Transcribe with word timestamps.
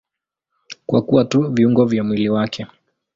Kwa 0.85 1.01
kuwa 1.01 1.25
tu 1.25 1.41
viungo 1.47 1.85
vya 1.85 2.03
mwili 2.03 2.29
wake. 2.29 2.67